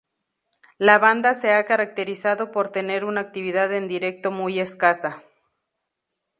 [0.79, 5.23] La banda se ha caracterizado por tener una actividad en directo muy escasa